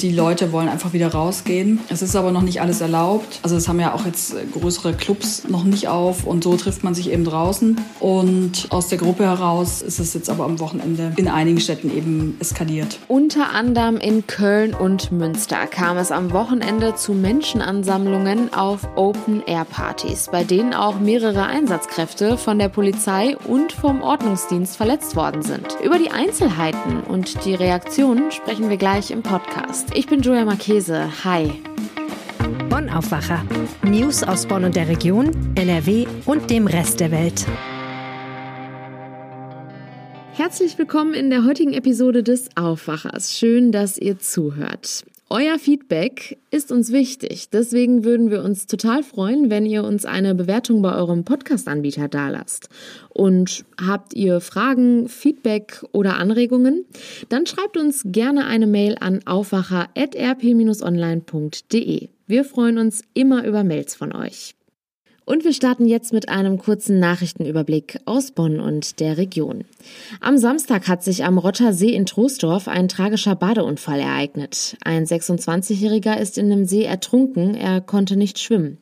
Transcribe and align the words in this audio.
Die 0.00 0.12
Leute 0.12 0.52
wollen 0.52 0.68
einfach 0.68 0.92
wieder 0.92 1.12
rausgehen. 1.12 1.80
Es 1.88 2.02
ist 2.02 2.16
aber 2.16 2.32
noch 2.32 2.42
nicht 2.42 2.60
alles 2.60 2.80
erlaubt. 2.80 3.40
Also 3.42 3.56
es 3.56 3.68
haben 3.68 3.80
ja 3.80 3.94
auch 3.94 4.06
jetzt 4.06 4.34
größere 4.52 4.94
Clubs 4.94 5.48
noch 5.48 5.64
nicht 5.64 5.88
auf 5.88 6.24
und 6.24 6.44
so 6.44 6.56
trifft 6.56 6.82
man 6.82 6.94
sich 6.94 7.10
eben 7.10 7.24
draußen. 7.24 7.80
Und 8.00 8.66
aus 8.70 8.88
der 8.88 8.98
Gruppe 8.98 9.24
heraus 9.24 9.82
ist 9.82 9.98
es 9.98 10.14
jetzt 10.14 10.30
aber 10.30 10.44
am 10.44 10.58
Wochenende 10.60 11.12
in 11.16 11.28
einigen 11.28 11.60
Städten 11.60 11.94
eben 11.96 12.36
eskaliert. 12.40 12.98
Unter 13.08 13.50
anderem 13.52 13.96
in 13.96 14.26
Köln 14.26 14.74
und 14.74 15.12
Münster 15.12 15.66
kam 15.66 15.96
es 15.96 16.10
am 16.10 16.32
Wochenende 16.32 16.94
zu 16.94 17.12
Menschenansammlungen 17.12 18.52
auf 18.52 18.88
Open-Air-Partys, 18.96 20.28
bei 20.32 20.44
denen 20.44 20.74
auch 20.74 20.98
mehrere 20.98 21.46
Einsatzkräfte 21.46 22.36
von 22.36 22.58
der 22.58 22.68
Polizei 22.68 23.36
und 23.46 23.72
vom 23.72 24.02
Ordnungsdienst 24.02 24.76
verletzt 24.76 25.16
worden 25.16 25.42
sind. 25.42 25.76
Über 25.84 25.98
die 25.98 26.10
Einzelheiten 26.10 27.00
und 27.08 27.44
die 27.44 27.54
Reaktionen 27.54 28.30
sprechen 28.30 28.68
wir 28.70 28.76
gleich 28.76 29.10
im 29.10 29.22
Podcast. 29.22 29.81
Ich 29.94 30.06
bin 30.06 30.22
Julia 30.22 30.44
Marchese. 30.44 31.24
Hi. 31.24 31.62
Bonn 32.68 32.88
Aufwacher. 32.88 33.44
News 33.82 34.22
aus 34.22 34.46
Bonn 34.46 34.64
und 34.64 34.76
der 34.76 34.88
Region, 34.88 35.30
NRW 35.54 36.06
und 36.24 36.50
dem 36.50 36.66
Rest 36.66 37.00
der 37.00 37.10
Welt. 37.10 37.46
Herzlich 40.32 40.78
willkommen 40.78 41.12
in 41.12 41.28
der 41.28 41.44
heutigen 41.44 41.74
Episode 41.74 42.22
des 42.22 42.56
Aufwachers. 42.56 43.36
Schön, 43.36 43.70
dass 43.72 43.98
ihr 43.98 44.18
zuhört. 44.18 45.04
Euer 45.34 45.58
Feedback 45.58 46.36
ist 46.50 46.70
uns 46.70 46.92
wichtig. 46.92 47.48
Deswegen 47.48 48.04
würden 48.04 48.30
wir 48.30 48.44
uns 48.44 48.66
total 48.66 49.02
freuen, 49.02 49.48
wenn 49.48 49.64
ihr 49.64 49.82
uns 49.82 50.04
eine 50.04 50.34
Bewertung 50.34 50.82
bei 50.82 50.94
eurem 50.94 51.24
Podcast-Anbieter 51.24 52.08
dalasst. 52.08 52.68
Und 53.08 53.64
habt 53.80 54.12
ihr 54.12 54.42
Fragen, 54.42 55.08
Feedback 55.08 55.86
oder 55.92 56.18
Anregungen? 56.18 56.84
Dann 57.30 57.46
schreibt 57.46 57.78
uns 57.78 58.02
gerne 58.04 58.44
eine 58.44 58.66
Mail 58.66 58.98
an 59.00 59.20
aufwacher.rp-online.de. 59.24 62.08
Wir 62.26 62.44
freuen 62.44 62.76
uns 62.76 63.02
immer 63.14 63.46
über 63.46 63.64
Mails 63.64 63.94
von 63.94 64.14
euch. 64.14 64.54
Und 65.24 65.44
wir 65.44 65.52
starten 65.52 65.86
jetzt 65.86 66.12
mit 66.12 66.28
einem 66.28 66.58
kurzen 66.58 66.98
Nachrichtenüberblick 66.98 68.00
aus 68.06 68.32
Bonn 68.32 68.58
und 68.58 68.98
der 68.98 69.18
Region. 69.18 69.64
Am 70.20 70.36
Samstag 70.36 70.88
hat 70.88 71.04
sich 71.04 71.24
am 71.24 71.38
Rotter 71.38 71.72
See 71.72 71.94
in 71.94 72.06
Troisdorf 72.06 72.66
ein 72.66 72.88
tragischer 72.88 73.36
Badeunfall 73.36 74.00
ereignet. 74.00 74.76
Ein 74.84 75.04
26-Jähriger 75.04 76.18
ist 76.18 76.38
in 76.38 76.50
dem 76.50 76.64
See 76.64 76.82
ertrunken, 76.82 77.54
er 77.54 77.80
konnte 77.80 78.16
nicht 78.16 78.40
schwimmen. 78.40 78.78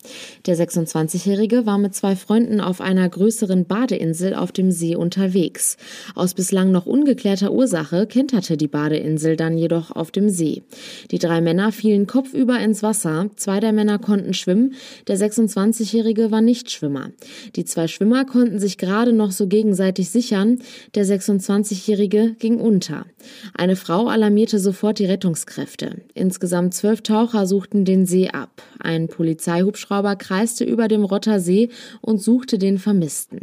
Der 0.47 0.57
26-Jährige 0.57 1.67
war 1.67 1.77
mit 1.77 1.95
zwei 1.95 2.17
Freunden 2.17 2.63
auf 2.63 2.81
einer 2.81 3.07
größeren 3.07 3.67
Badeinsel 3.67 4.35
auf 4.35 4.51
dem 4.51 4.71
See 4.71 4.97
unterwegs. 4.97 5.77
Aus 6.15 6.33
bislang 6.33 6.73
noch 6.73 6.87
ungeklärter 6.87 7.53
Ursache 7.53 8.07
kenterte 8.07 8.57
die 8.57 8.69
Badeinsel 8.69 9.37
dann 9.37 9.59
jedoch 9.59 9.91
auf 9.91 10.11
dem 10.11 10.31
See. 10.31 10.63
Die 11.11 11.19
drei 11.19 11.43
Männer 11.43 11.71
fielen 11.71 12.07
kopfüber 12.07 12.59
ins 12.61 12.83
Wasser, 12.83 13.29
zwei 13.37 13.61
der 13.61 13.73
Männer 13.73 13.99
konnten 13.99 14.33
schwimmen, 14.33 14.73
der 15.07 15.19
26-Jährige 15.19 16.30
war 16.31 16.41
Nichtschwimmer. 16.41 17.11
Die 17.57 17.65
zwei 17.65 17.89
Schwimmer 17.89 18.25
konnten 18.25 18.59
sich 18.59 18.79
gerade 18.79 19.13
noch 19.13 19.33
so 19.33 19.47
gegenseitig 19.47 20.11
sichern, 20.11 20.61
der 20.95 21.05
26-Jährige 21.05 22.35
ging 22.39 22.59
unter. 22.59 23.07
Eine 23.55 23.77
Frau 23.77 24.09
alarmierte 24.09 24.59
sofort 24.59 24.99
die 24.99 25.07
Rettungskräfte. 25.07 26.03
Insgesamt 26.15 26.75
zwölf 26.75 27.03
Taucher 27.03 27.47
suchten 27.47 27.85
den 27.85 28.07
See 28.07 28.29
ab. 28.29 28.63
Ein 28.79 29.09
Polizeihubschrauber 29.09 30.17
kreiste 30.17 30.65
über 30.65 30.89
dem 30.89 31.05
Rotter 31.05 31.41
See 31.41 31.69
und 32.01 32.23
suchte 32.23 32.59
den 32.59 32.79
Vermissten. 32.79 33.41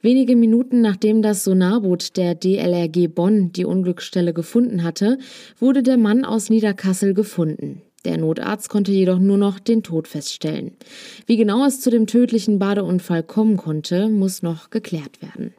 Wenige 0.00 0.36
Minuten 0.36 0.80
nachdem 0.80 1.22
das 1.22 1.44
Sonarboot 1.44 2.16
der 2.16 2.34
DLRG 2.34 3.08
Bonn 3.08 3.52
die 3.52 3.64
Unglücksstelle 3.64 4.32
gefunden 4.32 4.84
hatte, 4.84 5.18
wurde 5.58 5.82
der 5.82 5.96
Mann 5.96 6.24
aus 6.24 6.50
Niederkassel 6.50 7.14
gefunden. 7.14 7.82
Der 8.08 8.16
Notarzt 8.16 8.70
konnte 8.70 8.90
jedoch 8.90 9.18
nur 9.18 9.36
noch 9.36 9.58
den 9.58 9.82
Tod 9.82 10.08
feststellen. 10.08 10.72
Wie 11.26 11.36
genau 11.36 11.66
es 11.66 11.82
zu 11.82 11.90
dem 11.90 12.06
tödlichen 12.06 12.58
Badeunfall 12.58 13.22
kommen 13.22 13.58
konnte, 13.58 14.08
muss 14.08 14.40
noch 14.40 14.70
geklärt 14.70 15.20
werden. 15.20 15.52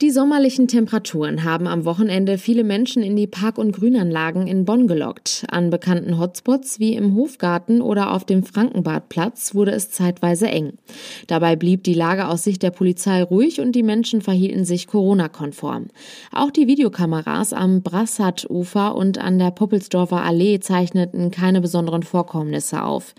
Die 0.00 0.12
sommerlichen 0.12 0.68
Temperaturen 0.68 1.42
haben 1.42 1.66
am 1.66 1.84
Wochenende 1.84 2.38
viele 2.38 2.62
Menschen 2.62 3.02
in 3.02 3.16
die 3.16 3.26
Park- 3.26 3.58
und 3.58 3.72
Grünanlagen 3.72 4.46
in 4.46 4.64
Bonn 4.64 4.86
gelockt. 4.86 5.44
An 5.50 5.70
bekannten 5.70 6.20
Hotspots 6.20 6.78
wie 6.78 6.94
im 6.94 7.16
Hofgarten 7.16 7.80
oder 7.80 8.12
auf 8.12 8.24
dem 8.24 8.44
Frankenbadplatz 8.44 9.56
wurde 9.56 9.72
es 9.72 9.90
zeitweise 9.90 10.46
eng. 10.46 10.74
Dabei 11.26 11.56
blieb 11.56 11.82
die 11.82 11.94
Lage 11.94 12.28
aus 12.28 12.44
Sicht 12.44 12.62
der 12.62 12.70
Polizei 12.70 13.24
ruhig 13.24 13.60
und 13.60 13.72
die 13.72 13.82
Menschen 13.82 14.20
verhielten 14.20 14.64
sich 14.64 14.86
Corona-konform. 14.86 15.88
Auch 16.30 16.52
die 16.52 16.68
Videokameras 16.68 17.52
am 17.52 17.82
Brassat-Ufer 17.82 18.94
und 18.94 19.18
an 19.18 19.40
der 19.40 19.50
Poppelsdorfer 19.50 20.22
Allee 20.22 20.60
zeichneten 20.60 21.32
keine 21.32 21.60
besonderen 21.60 22.04
Vorkommnisse 22.04 22.84
auf. 22.84 23.16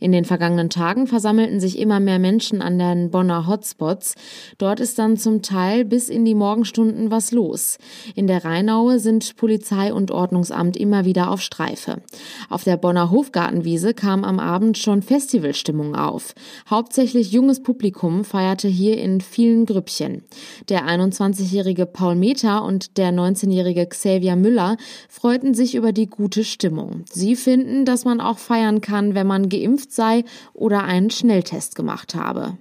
In 0.00 0.12
den 0.12 0.24
vergangenen 0.24 0.70
Tagen 0.70 1.06
versammelten 1.06 1.60
sich 1.60 1.78
immer 1.78 2.00
mehr 2.00 2.18
Menschen 2.18 2.62
an 2.62 2.78
den 2.78 3.10
Bonner 3.10 3.46
Hotspots. 3.46 4.14
Dort 4.56 4.80
ist 4.80 4.98
dann 4.98 5.18
zum 5.18 5.42
Teil 5.42 5.84
bis 5.84 6.08
in 6.08 6.21
die 6.24 6.34
Morgenstunden 6.34 7.10
was 7.10 7.32
los. 7.32 7.78
In 8.14 8.26
der 8.26 8.44
Rheinaue 8.44 8.98
sind 8.98 9.36
Polizei 9.36 9.92
und 9.92 10.10
Ordnungsamt 10.10 10.76
immer 10.76 11.04
wieder 11.04 11.30
auf 11.30 11.40
Streife. 11.40 12.02
Auf 12.50 12.64
der 12.64 12.76
Bonner 12.76 13.10
Hofgartenwiese 13.10 13.94
kam 13.94 14.24
am 14.24 14.38
Abend 14.38 14.78
schon 14.78 15.02
Festivalstimmung 15.02 15.94
auf. 15.94 16.34
Hauptsächlich 16.68 17.32
junges 17.32 17.62
Publikum 17.62 18.24
feierte 18.24 18.68
hier 18.68 18.98
in 18.98 19.20
vielen 19.20 19.66
Grüppchen. 19.66 20.22
Der 20.68 20.86
21-jährige 20.86 21.86
Paul 21.86 22.14
Meter 22.14 22.64
und 22.64 22.98
der 22.98 23.12
19-jährige 23.12 23.86
Xavier 23.86 24.36
Müller 24.36 24.76
freuten 25.08 25.54
sich 25.54 25.74
über 25.74 25.92
die 25.92 26.06
gute 26.06 26.44
Stimmung. 26.44 27.04
Sie 27.10 27.36
finden, 27.36 27.84
dass 27.84 28.04
man 28.04 28.20
auch 28.20 28.38
feiern 28.38 28.80
kann, 28.80 29.14
wenn 29.14 29.26
man 29.26 29.48
geimpft 29.48 29.92
sei 29.92 30.24
oder 30.52 30.84
einen 30.84 31.10
Schnelltest 31.10 31.74
gemacht 31.74 32.14
habe. 32.14 32.58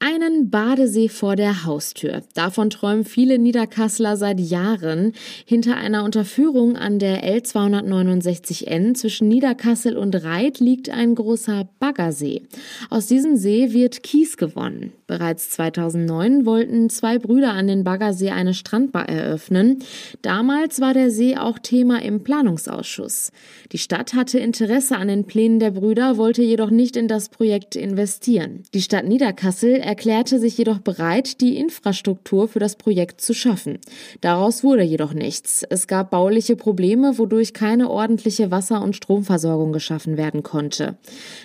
Einen 0.00 0.50
Badesee 0.50 1.08
vor 1.08 1.36
der 1.36 1.64
Haustür. 1.64 2.22
Davon 2.34 2.68
träumen 2.68 3.04
viele 3.04 3.38
Niederkassler 3.38 4.16
seit 4.16 4.40
Jahren. 4.40 5.12
Hinter 5.46 5.76
einer 5.76 6.04
Unterführung 6.04 6.76
an 6.76 6.98
der 6.98 7.24
L269N 7.24 8.94
zwischen 8.94 9.28
Niederkassel 9.28 9.96
und 9.96 10.14
Reit 10.22 10.60
liegt 10.60 10.90
ein 10.90 11.14
großer 11.14 11.68
Baggersee. 11.78 12.42
Aus 12.90 13.06
diesem 13.06 13.36
See 13.36 13.72
wird 13.72 14.02
Kies 14.02 14.36
gewonnen. 14.36 14.92
Bereits 15.06 15.50
2009 15.50 16.46
wollten 16.46 16.88
zwei 16.88 17.18
Brüder 17.18 17.52
an 17.52 17.66
den 17.66 17.84
Baggersee 17.84 18.30
eine 18.30 18.54
Strandbar 18.54 19.06
eröffnen. 19.08 19.80
Damals 20.22 20.80
war 20.80 20.94
der 20.94 21.10
See 21.10 21.36
auch 21.36 21.58
Thema 21.58 22.02
im 22.02 22.24
Planungsausschuss. 22.24 23.30
Die 23.72 23.78
Stadt 23.78 24.14
hatte 24.14 24.38
Interesse 24.38 24.96
an 24.96 25.08
den 25.08 25.24
Plänen 25.24 25.58
der 25.58 25.72
Brüder, 25.72 26.16
wollte 26.16 26.42
jedoch 26.42 26.70
nicht 26.70 26.96
in 26.96 27.06
das 27.06 27.28
Projekt 27.28 27.76
investieren. 27.76 28.62
Die 28.72 28.80
Stadt 28.80 29.04
Niederkassel 29.04 29.74
erklärte 29.74 30.38
sich 30.38 30.56
jedoch 30.56 30.78
bereit, 30.78 31.42
die 31.42 31.58
Infrastruktur 31.58 32.48
für 32.48 32.58
das 32.58 32.76
Projekt 32.76 33.20
zu 33.20 33.34
schaffen. 33.34 33.78
Daraus 34.22 34.64
wurde 34.64 34.82
jedoch 34.82 35.12
nichts. 35.12 35.64
Es 35.68 35.86
gab 35.86 36.10
bauliche 36.12 36.56
Probleme, 36.56 37.18
wodurch 37.18 37.52
keine 37.52 37.90
ordentliche 37.90 38.50
Wasser- 38.50 38.82
und 38.82 38.96
Stromversorgung 38.96 39.72
geschaffen 39.72 40.16
werden 40.16 40.42
konnte. 40.42 40.96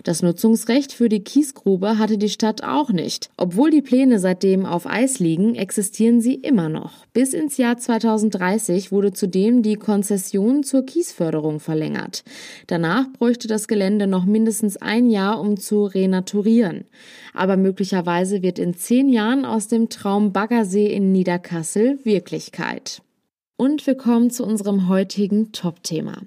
Das 0.06 0.22
Nutzungsrecht 0.22 0.94
für 0.94 1.10
die 1.10 1.24
Kiesgrube 1.24 1.98
hatte 1.98 2.18
die 2.18 2.30
Stadt 2.30 2.64
auch 2.64 2.92
nicht. 2.92 3.30
Obwohl 3.52 3.72
die 3.72 3.82
Pläne 3.82 4.20
seitdem 4.20 4.64
auf 4.64 4.86
Eis 4.86 5.18
liegen, 5.18 5.56
existieren 5.56 6.22
sie 6.22 6.36
immer 6.36 6.70
noch. 6.70 7.08
Bis 7.14 7.34
ins 7.34 7.58
Jahr 7.58 7.80
2030 7.80 8.92
wurde 8.92 9.12
zudem 9.12 9.64
die 9.64 9.74
Konzession 9.74 10.62
zur 10.62 10.86
Kiesförderung 10.86 11.60
verlängert. 11.60 12.24
Danach 12.68 13.12
bräuchte 13.12 13.48
das 13.48 13.68
Gelände 13.68 14.06
noch 14.06 14.26
mindestens 14.26 14.78
ein 14.78 15.10
Jahr, 15.10 15.42
um 15.42 15.58
zu 15.58 15.86
renaturieren. 15.86 16.86
Aber 17.34 17.58
möglicherweise 17.58 18.44
wird 18.44 18.60
in 18.60 18.76
zehn 18.76 19.10
Jahren 19.10 19.46
aus 19.46 19.68
dem 19.68 19.90
Traum 19.90 20.32
Baggersee 20.32 20.86
in 20.86 21.12
Niederkassel 21.12 21.98
Wirklichkeit. 22.04 23.02
Und 23.58 23.88
wir 23.88 23.96
kommen 23.96 24.30
zu 24.30 24.46
unserem 24.46 24.90
heutigen 24.90 25.54
Top-Thema. 25.54 26.22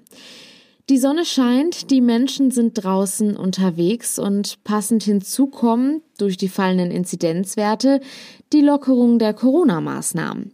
Die 0.89 0.97
Sonne 0.97 1.23
scheint, 1.23 1.89
die 1.91 2.01
Menschen 2.01 2.51
sind 2.51 2.73
draußen 2.83 3.37
unterwegs 3.37 4.19
und 4.19 4.61
passend 4.65 5.03
hinzu 5.03 5.47
kommen 5.47 6.01
durch 6.17 6.37
die 6.37 6.49
fallenden 6.49 6.91
Inzidenzwerte 6.91 8.01
die 8.53 8.61
Lockerung 8.61 9.17
der 9.17 9.33
Corona-Maßnahmen. 9.33 10.51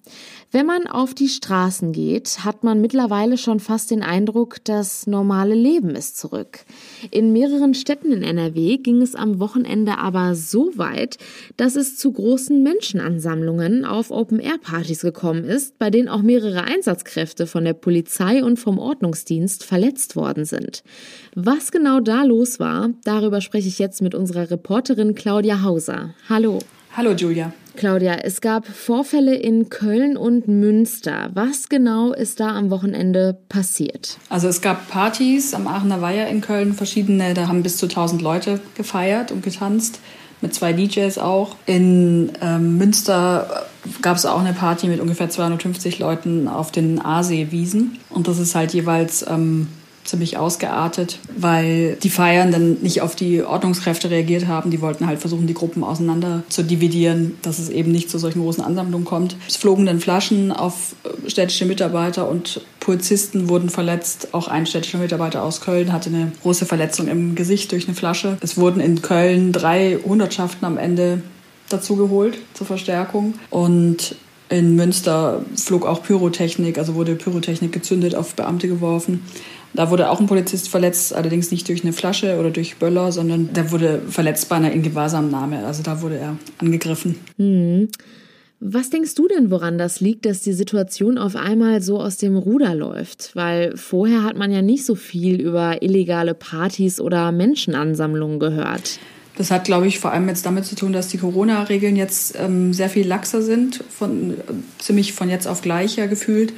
Wenn 0.51 0.65
man 0.65 0.88
auf 0.88 1.13
die 1.13 1.27
Straßen 1.27 1.91
geht, 1.91 2.44
hat 2.44 2.63
man 2.63 2.81
mittlerweile 2.81 3.38
schon 3.38 3.59
fast 3.59 3.91
den 3.91 4.01
Eindruck, 4.01 4.63
das 4.63 5.06
normale 5.06 5.53
Leben 5.53 5.91
ist 5.91 6.17
zurück. 6.17 6.61
In 7.11 7.33
mehreren 7.33 7.75
Städten 7.75 8.11
in 8.11 8.23
NRW 8.23 8.77
ging 8.77 9.03
es 9.03 9.13
am 9.13 9.39
Wochenende 9.39 10.00
aber 10.00 10.33
so 10.33 10.71
weit, 10.75 11.17
dass 11.57 11.75
es 11.75 11.97
zu 11.97 12.13
großen 12.13 12.63
Menschenansammlungen 12.63 13.85
auf 13.85 14.09
Open-Air-Partys 14.09 15.01
gekommen 15.01 15.44
ist, 15.44 15.77
bei 15.77 15.91
denen 15.91 16.07
auch 16.07 16.23
mehrere 16.23 16.63
Einsatzkräfte 16.63 17.45
von 17.45 17.63
der 17.63 17.73
Polizei 17.73 18.44
und 18.44 18.57
vom 18.57 18.79
Ordnungsdienst 18.79 19.63
verletzt 19.63 20.15
worden 20.15 20.45
sind. 20.45 20.83
Was 21.35 21.71
genau 21.71 22.00
da 22.00 22.23
los 22.23 22.59
war, 22.59 22.89
darüber 23.03 23.41
spreche 23.41 23.67
ich 23.67 23.77
jetzt 23.77 24.01
mit 24.01 24.15
unserer 24.15 24.50
Reporterin 24.50 25.13
Claudia 25.13 25.49
Hauser. 25.63 26.13
Hallo. 26.30 26.60
Hallo 26.96 27.12
Julia. 27.12 27.54
Claudia, 27.75 28.16
es 28.24 28.42
gab 28.42 28.68
Vorfälle 28.68 29.36
in 29.36 29.69
Köln 29.69 30.18
und 30.18 30.50
Münster. 30.50 31.30
Was 31.34 31.69
genau 31.69 32.12
ist 32.12 32.42
da 32.42 32.50
am 32.56 32.72
Wochenende 32.72 33.38
passiert? 33.48 34.18
Also 34.28 34.50
es 34.50 34.62
gab 34.62 34.90
Partys 34.90 35.54
am 35.54 35.66
Aachener 35.66 36.01
Weiher 36.01 36.28
in 36.28 36.42
Köln, 36.42 36.74
verschiedene, 36.74 37.34
da 37.34 37.48
haben 37.48 37.63
bis 37.63 37.78
zu 37.78 37.86
1000 37.86 38.22
Leute 38.22 38.60
gefeiert 38.75 39.31
und 39.31 39.44
getanzt, 39.44 40.01
mit 40.42 40.54
zwei 40.54 40.74
DJs 40.74 41.18
auch. 41.19 41.56
In 41.66 42.34
ähm, 42.42 42.78
Münster 42.78 43.66
gab 44.02 44.18
es 44.18 44.25
auch 44.25 44.40
eine 44.40 44.54
Party 44.54 44.88
mit 44.88 45.00
ungefähr 45.00 45.30
250 45.30 46.00
Leuten 46.00 46.48
auf 46.48 46.72
den 46.72 47.00
Aaseewiesen. 47.00 47.98
Und 48.10 48.28
das 48.28 48.40
ist 48.40 48.56
halt 48.56 48.74
jeweils 48.74 49.25
ähm, 49.28 49.68
ziemlich 50.09 50.38
ausgeartet, 50.38 51.19
weil 51.38 51.97
die 52.01 52.09
Feiernden 52.09 52.81
nicht 52.81 53.01
auf 53.01 53.15
die 53.15 53.44
Ordnungskräfte 53.44 54.09
reagiert 54.09 54.47
haben. 54.47 54.71
Die 54.71 54.81
wollten 54.81 55.07
halt 55.07 55.19
versuchen, 55.19 55.47
die 55.47 55.53
Gruppen 55.53 55.83
auseinander 55.83 56.44
zu 56.50 56.63
dividieren, 56.63 57.38
dass 57.41 57.59
es 57.59 57.69
eben 57.69 57.91
nicht 57.91 58.09
zu 58.09 58.17
solchen 58.17 58.41
großen 58.41 58.63
Ansammlungen 58.63 59.06
kommt. 59.06 59.35
Es 59.47 59.56
flogen 59.56 59.85
dann 59.85 60.00
Flaschen 60.00 60.51
auf 60.51 60.95
äh, 61.03 61.29
städtische 61.29 61.65
Mitarbeiter 61.65 62.29
und 62.29 62.61
Polizisten 62.79 63.50
wurden 63.50 63.69
verletzt. 63.69 64.29
Auch 64.31 64.47
ein 64.47 64.65
städtischer 64.65 64.97
Mitarbeiter 64.97 65.44
aus 65.44 65.61
Köln 65.61 65.94
hatte 65.94 66.09
eine 66.09 66.31
große 66.41 66.65
Verletzung 66.65 67.07
im 67.07 67.35
Gesicht 67.35 67.71
durch 67.71 67.88
eine 67.88 67.95
Flasche. 67.95 68.38
Es 68.41 68.57
wurden 68.57 68.79
in 68.81 69.01
Köln 69.01 69.51
drei 69.51 70.00
Hundertschaften 70.03 70.65
am 70.65 70.77
Ende 70.77 71.21
dazu 71.69 71.95
geholt 71.95 72.39
zur 72.56 72.65
Verstärkung. 72.65 73.35
Und 73.51 74.15
in 74.50 74.75
Münster 74.75 75.45
flog 75.56 75.85
auch 75.85 76.01
Pyrotechnik, 76.01 76.79
also 76.79 76.95
wurde 76.95 77.15
Pyrotechnik 77.15 77.71
gezündet, 77.71 78.15
auf 78.15 78.33
Beamte 78.33 78.67
geworfen. 78.67 79.23
Da 79.74 79.92
wurde 79.92 80.10
auch 80.10 80.19
ein 80.19 80.27
Polizist 80.27 80.69
verletzt, 80.69 81.13
allerdings 81.13 81.51
nicht 81.51 81.68
durch 81.68 81.83
eine 81.83 81.94
Flasche 81.94 82.39
oder 82.39 82.50
durch 82.50 82.77
Böller, 82.77 83.12
sondern 83.12 83.54
der 83.54 83.71
wurde 83.71 84.01
verletzt 84.10 84.50
bei 84.50 84.56
einer 84.56 84.71
Ingewahrsamnahme. 84.71 85.66
Also 85.66 85.83
da 85.83 86.01
wurde 86.01 86.18
er 86.18 86.38
angegriffen. 86.57 87.16
Hm. 87.38 87.89
Was 88.62 88.89
denkst 88.89 89.16
du 89.16 89.27
denn, 89.30 89.51
woran 89.51 89.77
das 89.77 90.01
liegt, 90.01 90.25
dass 90.25 90.42
die 90.42 90.51
Situation 90.51 91.18
auf 91.18 91.38
einmal 91.38 91.81
so 91.81 92.01
aus 92.01 92.18
dem 92.18 92.36
Ruder 92.36 92.75
läuft? 92.75 93.31
Weil 93.33 93.77
vorher 93.77 94.24
hat 94.24 94.36
man 94.36 94.51
ja 94.51 94.62
nicht 94.62 94.86
so 94.86 94.95
viel 94.95 95.39
über 95.39 95.81
illegale 95.81 96.33
Partys 96.33 97.00
oder 97.00 97.31
Menschenansammlungen 97.31 98.38
gehört. 98.38 99.00
Das 99.38 99.50
hat, 99.50 99.63
glaube 99.63 99.88
ich, 99.88 100.00
vor 100.00 100.12
allem 100.12 100.27
jetzt 100.27 100.45
damit 100.45 100.66
zu 100.66 100.75
tun, 100.75 100.92
dass 100.92 101.07
die 101.07 101.19
Corona-Regeln 101.19 101.95
jetzt 101.95 102.36
ähm, 102.38 102.74
sehr 102.74 102.89
viel 102.89 103.07
laxer 103.07 103.42
sind, 103.42 103.81
von, 103.89 104.31
äh, 104.31 104.36
ziemlich 104.80 105.13
von 105.13 105.30
jetzt 105.30 105.48
auf 105.48 105.62
gleich 105.62 105.95
ja 105.95 106.07
gefühlt 106.07 106.51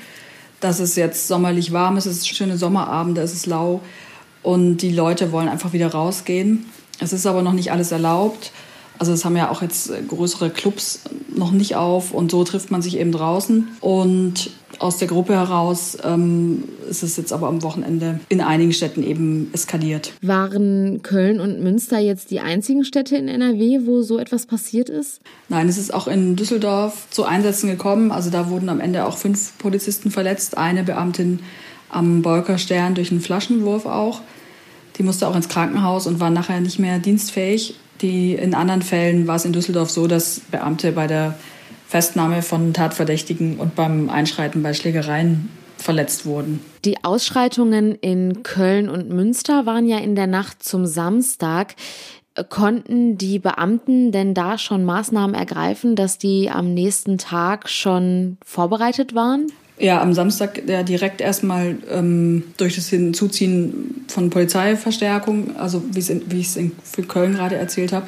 dass 0.61 0.79
es 0.79 0.95
jetzt 0.95 1.27
sommerlich 1.27 1.73
warm 1.73 1.97
ist, 1.97 2.05
es 2.05 2.19
ist 2.19 2.29
schöne 2.29 2.57
Sommerabende, 2.57 3.21
es 3.21 3.33
ist 3.33 3.45
lau 3.45 3.81
und 4.43 4.77
die 4.77 4.91
Leute 4.91 5.31
wollen 5.31 5.49
einfach 5.49 5.73
wieder 5.73 5.91
rausgehen. 5.91 6.65
Es 6.99 7.13
ist 7.13 7.25
aber 7.25 7.41
noch 7.41 7.53
nicht 7.53 7.71
alles 7.71 7.91
erlaubt. 7.91 8.51
Also 8.99 9.11
es 9.11 9.25
haben 9.25 9.35
ja 9.35 9.49
auch 9.49 9.63
jetzt 9.63 9.91
größere 10.07 10.51
Clubs 10.51 11.01
noch 11.35 11.51
nicht 11.51 11.75
auf 11.75 12.13
und 12.13 12.29
so 12.31 12.43
trifft 12.43 12.69
man 12.69 12.83
sich 12.83 12.97
eben 12.97 13.11
draußen. 13.11 13.69
Und 13.81 14.51
aus 14.81 14.97
der 14.97 15.07
Gruppe 15.07 15.33
heraus 15.33 15.97
ähm, 16.03 16.63
ist 16.89 17.03
es 17.03 17.15
jetzt 17.15 17.31
aber 17.31 17.47
am 17.47 17.61
Wochenende 17.61 18.19
in 18.29 18.41
einigen 18.41 18.73
Städten 18.73 19.03
eben 19.03 19.49
eskaliert. 19.53 20.13
Waren 20.21 21.01
Köln 21.03 21.39
und 21.39 21.61
Münster 21.61 21.99
jetzt 21.99 22.31
die 22.31 22.39
einzigen 22.39 22.83
Städte 22.83 23.15
in 23.15 23.27
NRW, 23.27 23.81
wo 23.85 24.01
so 24.01 24.17
etwas 24.17 24.47
passiert 24.47 24.89
ist? 24.89 25.21
Nein, 25.49 25.69
es 25.69 25.77
ist 25.77 25.93
auch 25.93 26.07
in 26.07 26.35
Düsseldorf 26.35 27.07
zu 27.11 27.25
Einsätzen 27.25 27.69
gekommen. 27.69 28.11
Also 28.11 28.31
da 28.31 28.49
wurden 28.49 28.69
am 28.69 28.79
Ende 28.79 29.05
auch 29.05 29.17
fünf 29.17 29.57
Polizisten 29.59 30.09
verletzt, 30.09 30.57
eine 30.57 30.83
Beamtin 30.83 31.39
am 31.89 32.21
Bolkerstern 32.21 32.95
durch 32.95 33.11
einen 33.11 33.21
Flaschenwurf 33.21 33.85
auch. 33.85 34.21
Die 34.97 35.03
musste 35.03 35.27
auch 35.27 35.35
ins 35.35 35.49
Krankenhaus 35.49 36.07
und 36.07 36.19
war 36.19 36.29
nachher 36.29 36.59
nicht 36.59 36.79
mehr 36.79 36.99
dienstfähig. 36.99 37.75
Die, 38.01 38.33
in 38.33 38.55
anderen 38.55 38.81
Fällen 38.81 39.27
war 39.27 39.35
es 39.35 39.45
in 39.45 39.53
Düsseldorf 39.53 39.91
so, 39.91 40.07
dass 40.07 40.41
Beamte 40.49 40.91
bei 40.91 41.05
der 41.05 41.35
Festnahme 41.91 42.41
von 42.41 42.73
Tatverdächtigen 42.73 43.57
und 43.57 43.75
beim 43.75 44.09
Einschreiten 44.09 44.63
bei 44.63 44.73
Schlägereien 44.73 45.49
verletzt 45.77 46.25
wurden. 46.25 46.61
Die 46.85 47.03
Ausschreitungen 47.03 47.95
in 47.95 48.43
Köln 48.43 48.87
und 48.87 49.09
Münster 49.09 49.65
waren 49.65 49.85
ja 49.85 49.97
in 49.97 50.15
der 50.15 50.27
Nacht 50.27 50.63
zum 50.63 50.85
Samstag. 50.85 51.75
Konnten 52.47 53.17
die 53.17 53.39
Beamten 53.39 54.13
denn 54.13 54.33
da 54.33 54.57
schon 54.57 54.85
Maßnahmen 54.85 55.35
ergreifen, 55.35 55.97
dass 55.97 56.17
die 56.17 56.49
am 56.49 56.73
nächsten 56.73 57.17
Tag 57.17 57.67
schon 57.67 58.37
vorbereitet 58.45 59.13
waren? 59.13 59.47
Ja, 59.77 60.01
am 60.01 60.13
Samstag 60.13 60.61
ja, 60.69 60.83
direkt 60.83 61.19
erstmal 61.19 61.75
ähm, 61.89 62.45
durch 62.55 62.75
das 62.75 62.87
Hinzuziehen 62.87 64.05
von 64.07 64.29
Polizeiverstärkung, 64.29 65.57
also 65.57 65.83
wie 65.91 66.39
ich 66.39 66.55
es 66.55 66.59
für 66.83 67.03
Köln 67.03 67.33
gerade 67.33 67.57
erzählt 67.57 67.91
habe, 67.91 68.07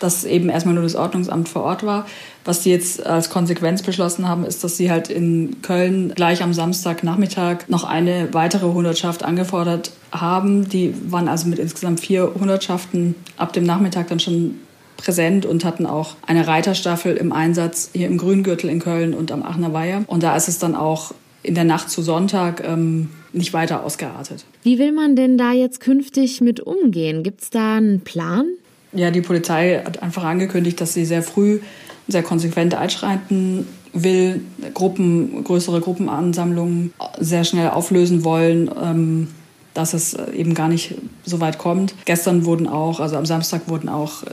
dass 0.00 0.24
eben 0.24 0.48
erstmal 0.48 0.74
nur 0.74 0.82
das 0.82 0.94
Ordnungsamt 0.94 1.48
vor 1.48 1.62
Ort 1.62 1.84
war. 1.84 2.06
Was 2.44 2.60
die 2.60 2.70
jetzt 2.70 3.04
als 3.04 3.30
Konsequenz 3.30 3.82
beschlossen 3.82 4.28
haben, 4.28 4.44
ist, 4.44 4.62
dass 4.62 4.76
sie 4.76 4.90
halt 4.90 5.08
in 5.08 5.56
Köln 5.62 6.12
gleich 6.14 6.42
am 6.42 6.52
Samstagnachmittag 6.52 7.68
noch 7.68 7.84
eine 7.84 8.28
weitere 8.32 8.66
Hundertschaft 8.66 9.24
angefordert 9.24 9.90
haben. 10.12 10.68
Die 10.68 10.94
waren 11.10 11.28
also 11.28 11.48
mit 11.48 11.58
insgesamt 11.58 12.00
vier 12.00 12.32
Hundertschaften 12.38 13.14
ab 13.36 13.52
dem 13.52 13.64
Nachmittag 13.64 14.08
dann 14.08 14.20
schon 14.20 14.56
präsent 14.96 15.44
und 15.44 15.64
hatten 15.64 15.86
auch 15.86 16.16
eine 16.26 16.46
Reiterstaffel 16.46 17.16
im 17.16 17.32
Einsatz 17.32 17.90
hier 17.92 18.06
im 18.06 18.16
Grüngürtel 18.18 18.70
in 18.70 18.80
Köln 18.80 19.14
und 19.14 19.32
am 19.32 19.42
Aachener 19.42 19.72
Weiher. 19.72 20.04
Und 20.06 20.22
da 20.22 20.36
ist 20.36 20.48
es 20.48 20.58
dann 20.58 20.74
auch 20.74 21.12
in 21.42 21.54
der 21.54 21.64
Nacht 21.64 21.90
zu 21.90 22.02
Sonntag 22.02 22.62
ähm, 22.66 23.10
nicht 23.32 23.52
weiter 23.52 23.84
ausgeartet. 23.84 24.44
Wie 24.62 24.78
will 24.78 24.92
man 24.92 25.14
denn 25.14 25.38
da 25.38 25.52
jetzt 25.52 25.80
künftig 25.80 26.40
mit 26.40 26.60
umgehen? 26.60 27.22
Gibt 27.22 27.42
es 27.42 27.50
da 27.50 27.76
einen 27.76 28.00
Plan? 28.00 28.46
Ja, 28.92 29.10
die 29.10 29.20
Polizei 29.20 29.82
hat 29.84 30.02
einfach 30.02 30.24
angekündigt, 30.24 30.80
dass 30.80 30.94
sie 30.94 31.04
sehr 31.04 31.22
früh 31.22 31.60
sehr 32.08 32.22
konsequent 32.22 32.74
einschreiten 32.74 33.66
will, 33.92 34.42
Gruppen, 34.74 35.42
größere 35.42 35.80
Gruppenansammlungen 35.80 36.92
sehr 37.18 37.42
schnell 37.42 37.70
auflösen 37.70 38.24
wollen. 38.24 38.70
Ähm, 38.80 39.28
dass 39.76 39.92
es 39.92 40.14
eben 40.14 40.54
gar 40.54 40.68
nicht 40.68 40.94
so 41.24 41.40
weit 41.40 41.58
kommt. 41.58 41.94
Gestern 42.06 42.46
wurden 42.46 42.66
auch, 42.66 42.98
also 42.98 43.16
am 43.16 43.26
Samstag 43.26 43.68
wurden 43.68 43.90
auch 43.90 44.22
äh, 44.22 44.30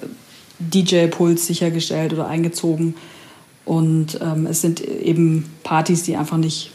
DJ-Puls 0.60 1.46
sichergestellt 1.46 2.14
oder 2.14 2.28
eingezogen. 2.28 2.96
Und 3.66 4.20
ähm, 4.22 4.46
es 4.46 4.62
sind 4.62 4.82
eben 4.82 5.52
Partys, 5.64 6.04
die 6.04 6.16
einfach 6.16 6.38
nicht 6.38 6.72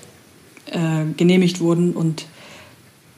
äh, 0.67 1.05
genehmigt 1.17 1.61
wurden 1.61 1.93
und 1.95 2.27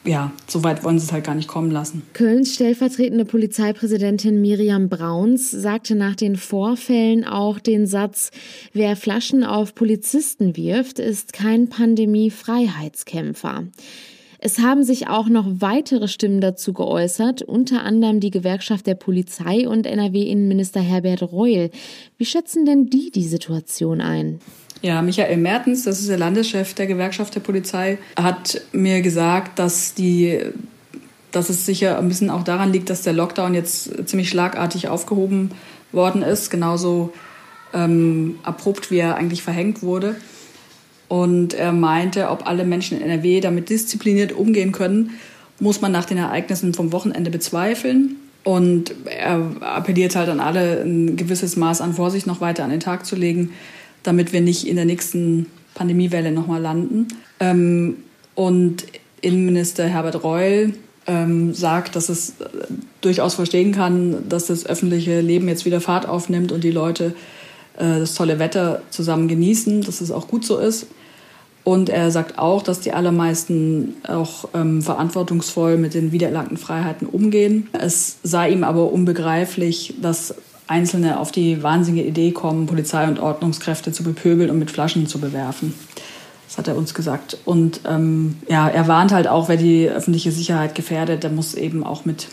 ja, 0.04 0.32
so 0.46 0.64
weit 0.64 0.82
wollen 0.82 0.98
sie 0.98 1.04
es 1.04 1.12
halt 1.12 1.24
gar 1.24 1.34
nicht 1.34 1.48
kommen 1.48 1.70
lassen. 1.70 2.02
Kölns 2.14 2.54
stellvertretende 2.54 3.24
Polizeipräsidentin 3.26 4.40
Miriam 4.40 4.88
Brauns 4.88 5.50
sagte 5.50 5.94
nach 5.94 6.16
den 6.16 6.36
Vorfällen 6.36 7.24
auch 7.24 7.58
den 7.58 7.86
Satz, 7.86 8.30
wer 8.72 8.96
Flaschen 8.96 9.44
auf 9.44 9.74
Polizisten 9.74 10.56
wirft, 10.56 10.98
ist 10.98 11.34
kein 11.34 11.68
Pandemie-Freiheitskämpfer. 11.68 13.64
Es 14.42 14.58
haben 14.58 14.84
sich 14.84 15.08
auch 15.08 15.28
noch 15.28 15.44
weitere 15.46 16.08
Stimmen 16.08 16.40
dazu 16.40 16.72
geäußert, 16.72 17.42
unter 17.42 17.84
anderem 17.84 18.20
die 18.20 18.30
Gewerkschaft 18.30 18.86
der 18.86 18.94
Polizei 18.94 19.68
und 19.68 19.86
NRW-Innenminister 19.86 20.80
Herbert 20.80 21.30
Reul. 21.30 21.70
Wie 22.16 22.24
schätzen 22.24 22.64
denn 22.64 22.86
die 22.86 23.10
die 23.10 23.28
Situation 23.28 24.00
ein? 24.00 24.40
Ja, 24.82 25.02
Michael 25.02 25.36
Mertens, 25.36 25.84
das 25.84 26.00
ist 26.00 26.08
der 26.08 26.18
Landeschef 26.18 26.72
der 26.74 26.86
Gewerkschaft 26.86 27.34
der 27.34 27.40
Polizei, 27.40 27.98
hat 28.16 28.62
mir 28.72 29.02
gesagt, 29.02 29.58
dass 29.58 29.94
die 29.94 30.40
dass 31.32 31.48
es 31.48 31.66
sicher 31.66 31.98
ein 31.98 32.08
bisschen 32.08 32.30
auch 32.30 32.42
daran 32.42 32.72
liegt, 32.72 32.90
dass 32.90 33.02
der 33.02 33.12
Lockdown 33.12 33.54
jetzt 33.54 34.08
ziemlich 34.08 34.28
schlagartig 34.28 34.88
aufgehoben 34.88 35.52
worden 35.92 36.22
ist, 36.22 36.50
genauso 36.50 37.12
ähm, 37.72 38.38
abrupt, 38.42 38.90
wie 38.90 38.98
er 38.98 39.16
eigentlich 39.16 39.42
verhängt 39.42 39.82
wurde. 39.82 40.16
Und 41.08 41.54
er 41.54 41.72
meinte, 41.72 42.30
ob 42.30 42.46
alle 42.46 42.64
Menschen 42.64 42.98
in 42.98 43.04
NRW 43.04 43.40
damit 43.40 43.68
diszipliniert 43.68 44.32
umgehen 44.32 44.72
können, 44.72 45.18
muss 45.58 45.80
man 45.80 45.92
nach 45.92 46.04
den 46.04 46.18
Ereignissen 46.18 46.72
vom 46.74 46.92
Wochenende 46.92 47.30
bezweifeln. 47.30 48.16
Und 48.42 48.94
er 49.04 49.40
appelliert 49.60 50.16
halt 50.16 50.30
an 50.30 50.40
alle, 50.40 50.82
ein 50.82 51.16
gewisses 51.16 51.56
Maß 51.56 51.80
an 51.80 51.94
Vorsicht 51.94 52.26
noch 52.26 52.40
weiter 52.40 52.64
an 52.64 52.70
den 52.70 52.80
Tag 52.80 53.04
zu 53.04 53.16
legen, 53.16 53.52
damit 54.02 54.32
wir 54.32 54.40
nicht 54.40 54.66
in 54.66 54.76
der 54.76 54.84
nächsten 54.84 55.46
Pandemiewelle 55.74 56.32
nochmal 56.32 56.60
landen. 56.60 57.08
Ähm, 57.38 57.96
und 58.34 58.84
Innenminister 59.20 59.86
Herbert 59.86 60.24
Reul 60.24 60.74
ähm, 61.06 61.54
sagt, 61.54 61.96
dass 61.96 62.08
es 62.08 62.34
durchaus 63.00 63.34
verstehen 63.34 63.72
kann, 63.72 64.28
dass 64.28 64.46
das 64.46 64.66
öffentliche 64.66 65.20
Leben 65.20 65.48
jetzt 65.48 65.64
wieder 65.64 65.80
Fahrt 65.80 66.08
aufnimmt 66.08 66.52
und 66.52 66.64
die 66.64 66.70
Leute 66.70 67.14
äh, 67.76 67.98
das 67.98 68.14
tolle 68.14 68.38
Wetter 68.38 68.82
zusammen 68.90 69.28
genießen, 69.28 69.82
dass 69.82 70.00
es 70.00 70.10
auch 70.10 70.28
gut 70.28 70.44
so 70.44 70.58
ist. 70.58 70.86
Und 71.62 71.90
er 71.90 72.10
sagt 72.10 72.38
auch, 72.38 72.62
dass 72.62 72.80
die 72.80 72.92
allermeisten 72.92 73.96
auch 74.08 74.48
ähm, 74.54 74.80
verantwortungsvoll 74.80 75.76
mit 75.76 75.92
den 75.92 76.10
wiedererlangten 76.10 76.56
Freiheiten 76.56 77.06
umgehen. 77.06 77.68
Es 77.72 78.16
sei 78.22 78.50
ihm 78.50 78.64
aber 78.64 78.90
unbegreiflich, 78.90 79.94
dass 80.00 80.34
Einzelne 80.70 81.18
auf 81.18 81.32
die 81.32 81.62
wahnsinnige 81.62 82.06
Idee 82.06 82.30
kommen, 82.30 82.66
Polizei 82.66 83.06
und 83.08 83.18
Ordnungskräfte 83.18 83.92
zu 83.92 84.04
bepöbeln 84.04 84.50
und 84.50 84.58
mit 84.58 84.70
Flaschen 84.70 85.06
zu 85.06 85.20
bewerfen. 85.20 85.74
Das 86.48 86.58
hat 86.58 86.68
er 86.68 86.76
uns 86.76 86.94
gesagt. 86.94 87.38
Und 87.44 87.80
ähm, 87.86 88.36
ja, 88.48 88.68
er 88.68 88.88
warnt 88.88 89.12
halt 89.12 89.26
auch, 89.28 89.48
wer 89.48 89.56
die 89.56 89.88
öffentliche 89.88 90.32
Sicherheit 90.32 90.74
gefährdet, 90.74 91.24
der 91.24 91.30
muss 91.30 91.54
eben 91.54 91.84
auch 91.84 92.04
mit 92.04 92.28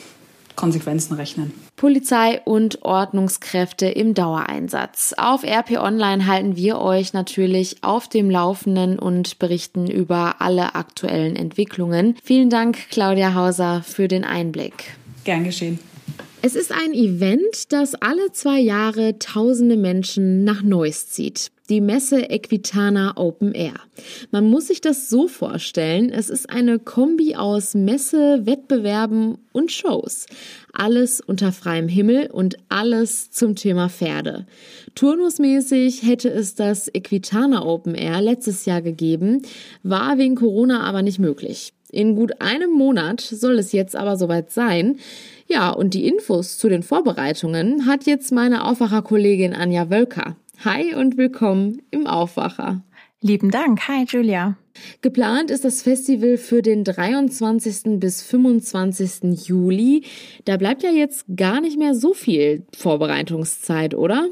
Konsequenzen 0.56 1.13
rechnen. 1.13 1.51
Polizei 1.75 2.41
und 2.44 2.84
Ordnungskräfte 2.84 3.88
im 3.88 4.13
Dauereinsatz. 4.13 5.13
Auf 5.17 5.44
RP 5.44 5.77
Online 5.79 6.25
halten 6.25 6.56
wir 6.56 6.79
euch 6.79 7.13
natürlich 7.13 7.84
auf 7.84 8.08
dem 8.08 8.29
Laufenden 8.29 8.98
und 8.98 9.39
berichten 9.39 9.88
über 9.88 10.36
alle 10.39 10.75
aktuellen 10.75 11.36
Entwicklungen. 11.36 12.15
Vielen 12.24 12.50
Dank, 12.50 12.89
Claudia 12.89 13.36
Hauser, 13.36 13.84
für 13.84 14.08
den 14.08 14.24
Einblick. 14.24 14.96
Gern 15.24 15.44
geschehen. 15.44 15.79
Es 16.48 16.56
ist 16.56 16.72
ein 16.72 16.94
Event, 16.94 17.74
das 17.74 17.94
alle 17.96 18.32
zwei 18.32 18.62
Jahre 18.62 19.20
tausende 19.20 19.75
Menschen 19.75 20.46
nach 20.46 20.63
Neuss 20.63 21.10
zieht. 21.10 21.51
Die 21.68 21.82
Messe 21.82 22.22
Equitana 22.30 23.18
Open 23.18 23.54
Air. 23.54 23.74
Man 24.32 24.50
muss 24.50 24.68
sich 24.68 24.80
das 24.80 25.10
so 25.10 25.27
vorstellen, 25.27 26.10
es 26.10 26.30
ist 26.30 26.50
eine 26.50 26.80
Kombi 26.80 27.36
aus 27.36 27.74
Messe, 27.74 28.46
Wettbewerben 28.46 29.39
und 29.51 29.74
Shows. 29.74 30.25
Alles 30.72 31.20
unter 31.20 31.51
freiem 31.51 31.89
Himmel 31.89 32.32
und 32.32 32.56
alles 32.70 33.30
zum 33.30 33.58
Thema 33.58 33.89
Pferde. 33.89 34.48
Turnusmäßig 34.96 36.04
hätte 36.04 36.30
es 36.30 36.56
das 36.56 36.88
Equitana 36.88 37.66
Open 37.66 37.94
Air 37.94 38.22
letztes 38.22 38.63
Jahr 38.63 38.82
gegeben, 38.82 39.42
war 39.84 40.18
wegen 40.18 40.36
Corona 40.36 40.84
aber 40.84 41.01
nicht 41.01 41.20
möglich. 41.20 41.74
In 41.91 42.15
gut 42.15 42.41
einem 42.41 42.72
Monat 42.72 43.22
soll 43.22 43.60
es 43.60 43.72
jetzt 43.72 43.96
aber 43.96 44.17
soweit 44.17 44.51
sein. 44.51 44.98
Ja, 45.48 45.70
und 45.70 45.94
die 45.94 46.06
Infos 46.06 46.58
zu 46.58 46.67
den 46.67 46.84
Vorbereitungen 46.84 47.86
hat 47.86 48.06
jetzt 48.06 48.32
meine 48.32 48.65
Aufwacherkollegin 48.65 49.53
Anja 49.53 49.89
Wölker. 49.89 50.36
Hi 50.65 50.94
und 50.96 51.17
willkommen 51.17 51.82
im 51.91 52.06
Aufwacher. 52.06 52.82
Lieben 53.22 53.51
Dank. 53.51 53.88
Hi, 53.88 54.06
Julia. 54.06 54.58
Geplant 55.01 55.51
ist 55.51 55.65
das 55.65 55.81
Festival 55.81 56.38
für 56.38 56.62
den 56.62 56.84
23. 56.84 58.00
bis 58.00 58.24
25. 58.24 59.48
Juli. 59.48 60.03
Da 60.46 60.57
bleibt 60.57 60.84
ja 60.84 60.89
jetzt 60.89 61.25
gar 61.36 61.62
nicht 61.62 61.77
mehr 61.77 61.96
so 61.96 62.13
viel 62.13 62.65
Vorbereitungszeit, 62.75 63.93
oder? 63.93 64.29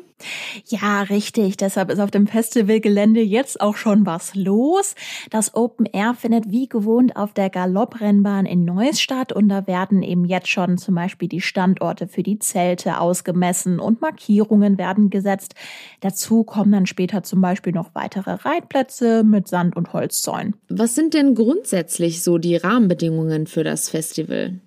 Ja, 0.68 1.02
richtig. 1.02 1.58
Deshalb 1.58 1.92
ist 1.92 2.00
auf 2.00 2.10
dem 2.10 2.26
Festivalgelände 2.26 3.22
jetzt 3.22 3.60
auch 3.60 3.76
schon 3.76 4.06
was 4.06 4.34
los. 4.34 4.96
Das 5.30 5.54
Open 5.56 5.86
Air 5.86 6.14
findet 6.14 6.50
wie 6.50 6.70
gewohnt 6.70 7.18
auf 7.18 7.34
der 7.34 7.50
Galopprennbahn 7.50 8.46
in 8.46 8.64
Neuss 8.64 9.02
statt 9.02 9.34
und 9.34 9.50
da 9.50 9.68
werden 9.68 10.04
eben 10.04 10.24
jetzt 10.24 10.48
schon 10.48 10.78
zum 10.78 10.96
Beispiel 10.96 11.28
die 11.28 11.42
Standorte 11.42 12.08
für 12.08 12.24
die 12.24 12.40
Zelte 12.40 13.00
ausgemessen 13.00 13.80
und 13.80 14.02
Markierungen 14.02 14.78
werden 14.78 15.10
gesetzt. 15.10 15.54
Dazu 16.00 16.44
kommen 16.46 16.72
dann 16.72 16.86
später 16.86 17.24
zum 17.24 17.42
Beispiel 17.42 17.74
noch 17.74 17.94
weitere 17.94 18.32
Reitplätze 18.32 19.24
mit 19.24 19.50
Sand- 19.50 19.76
und 19.76 19.92
Holzzäunen. 19.92 20.35
Was 20.70 20.96
sind 20.96 21.14
denn 21.14 21.36
grundsätzlich 21.36 22.24
so 22.24 22.38
die 22.38 22.56
Rahmenbedingungen 22.56 23.48
für 23.48 23.64
das 23.64 23.90
Festival? 23.90 24.60